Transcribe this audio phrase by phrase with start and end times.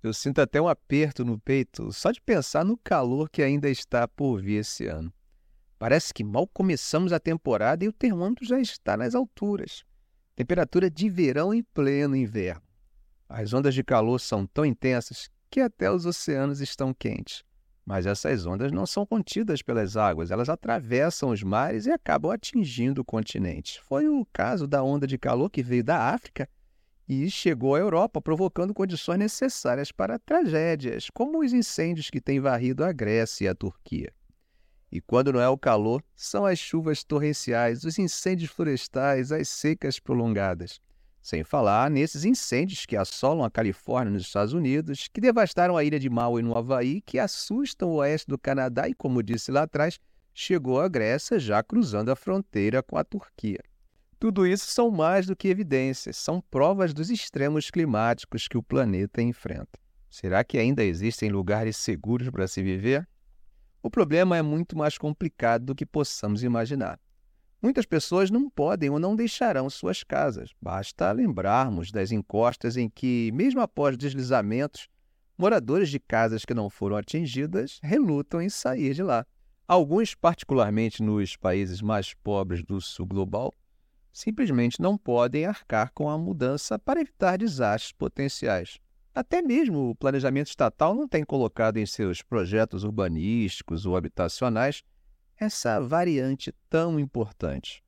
[0.00, 4.06] Eu sinto até um aperto no peito só de pensar no calor que ainda está
[4.06, 5.12] por vir esse ano.
[5.76, 9.84] Parece que mal começamos a temporada e o termômetro já está nas alturas.
[10.36, 12.62] Temperatura de verão em pleno inverno.
[13.28, 17.42] As ondas de calor são tão intensas que até os oceanos estão quentes.
[17.84, 23.00] Mas essas ondas não são contidas pelas águas, elas atravessam os mares e acabam atingindo
[23.00, 23.80] o continente.
[23.82, 26.48] Foi o caso da onda de calor que veio da África
[27.08, 32.84] e chegou à Europa, provocando condições necessárias para tragédias, como os incêndios que têm varrido
[32.84, 34.12] a Grécia e a Turquia.
[34.92, 39.98] E quando não é o calor, são as chuvas torrenciais, os incêndios florestais, as secas
[39.98, 40.80] prolongadas.
[41.20, 45.98] Sem falar nesses incêndios que assolam a Califórnia nos Estados Unidos, que devastaram a ilha
[45.98, 49.98] de Maui no Havaí, que assustam o oeste do Canadá e, como disse lá atrás,
[50.32, 53.60] chegou à Grécia já cruzando a fronteira com a Turquia.
[54.18, 59.22] Tudo isso são mais do que evidências, são provas dos extremos climáticos que o planeta
[59.22, 59.78] enfrenta.
[60.10, 63.06] Será que ainda existem lugares seguros para se viver?
[63.80, 66.98] O problema é muito mais complicado do que possamos imaginar.
[67.62, 70.50] Muitas pessoas não podem ou não deixarão suas casas.
[70.60, 74.88] Basta lembrarmos das encostas em que, mesmo após deslizamentos,
[75.36, 79.24] moradores de casas que não foram atingidas relutam em sair de lá.
[79.66, 83.52] Alguns, particularmente nos países mais pobres do sul global,
[84.12, 88.78] simplesmente não podem arcar com a mudança para evitar desastres potenciais.
[89.14, 94.82] Até mesmo o planejamento estatal não tem colocado em seus projetos urbanísticos ou habitacionais
[95.36, 97.82] essa variante tão importante.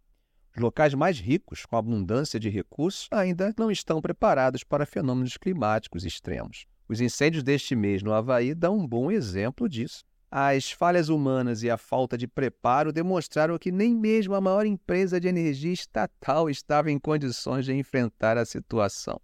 [0.55, 6.05] Os locais mais ricos, com abundância de recursos, ainda não estão preparados para fenômenos climáticos
[6.05, 6.67] extremos.
[6.89, 10.05] Os incêndios deste mês no Havaí dão um bom exemplo disso.
[10.33, 15.19] As falhas humanas e a falta de preparo demonstraram que nem mesmo a maior empresa
[15.19, 19.20] de energia estatal estava em condições de enfrentar a situação.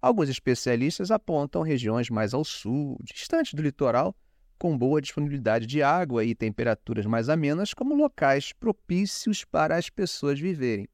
[0.00, 4.14] Alguns especialistas apontam regiões mais ao sul, distantes do litoral,
[4.56, 10.38] com boa disponibilidade de água e temperaturas mais amenas, como locais propícios para as pessoas
[10.38, 10.88] viverem.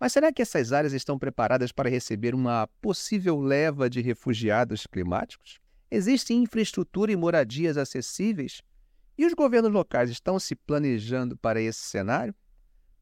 [0.00, 5.60] Mas será que essas áreas estão preparadas para receber uma possível leva de refugiados climáticos?
[5.90, 8.62] Existe infraestrutura e moradias acessíveis?
[9.18, 12.34] E os governos locais estão se planejando para esse cenário?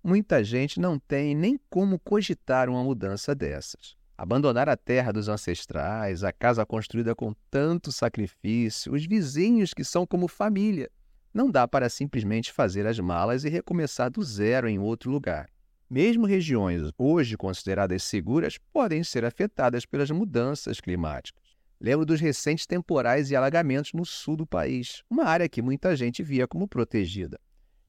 [0.02, 3.96] Muita gente não tem nem como cogitar uma mudança dessas.
[4.16, 10.06] Abandonar a terra dos ancestrais, a casa construída com tanto sacrifício, os vizinhos que são
[10.06, 10.88] como família.
[11.32, 15.50] Não dá para simplesmente fazer as malas e recomeçar do zero em outro lugar.
[15.90, 21.43] Mesmo regiões hoje consideradas seguras podem ser afetadas pelas mudanças climáticas.
[21.80, 26.22] Lembro dos recentes temporais e alagamentos no sul do país, uma área que muita gente
[26.22, 27.38] via como protegida.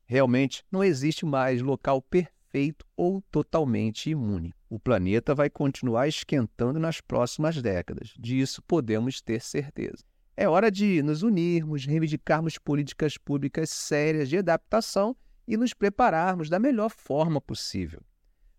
[0.06, 4.54] Realmente, não existe mais local perfeito ou totalmente imune.
[4.70, 10.04] O planeta vai continuar esquentando nas próximas décadas, disso podemos ter certeza.
[10.38, 15.16] É hora de nos unirmos, reivindicarmos políticas públicas sérias de adaptação
[15.48, 18.02] e nos prepararmos da melhor forma possível.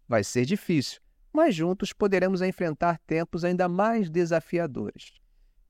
[0.09, 1.01] Vai ser difícil,
[1.37, 5.13] mas juntos poderemos enfrentar tempos ainda mais desafiadores.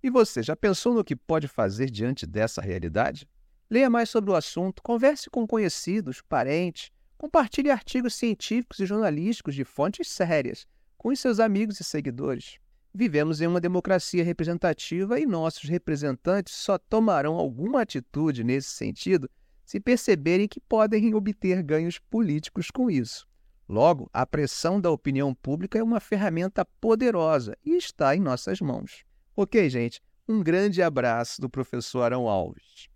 [0.00, 3.28] E você já pensou no que pode fazer diante dessa realidade?
[3.69, 9.65] Leia mais sobre o assunto, converse com conhecidos, parentes, compartilhe artigos científicos e jornalísticos de
[9.65, 12.59] fontes sérias com seus amigos e seguidores.
[12.94, 19.28] Vivemos em uma democracia representativa e nossos representantes só tomarão alguma atitude nesse sentido
[19.65, 23.27] se perceberem que podem obter ganhos políticos com isso.
[23.69, 29.04] Logo, a pressão da opinião pública é uma ferramenta poderosa e está em nossas mãos.
[29.34, 30.00] Ok, gente?
[30.28, 32.84] Um grande abraço do professor Arão Alves.